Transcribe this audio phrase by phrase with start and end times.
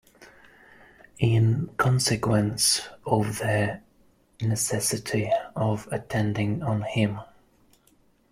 [1.19, 3.81] In consequence of the
[4.41, 7.19] necessity of attending on him.